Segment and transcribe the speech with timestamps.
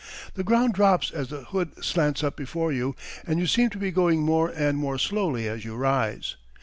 [0.33, 2.95] The ground drops as the hood slants up before you
[3.27, 6.37] and you seem to be going more and more slowly as you rise.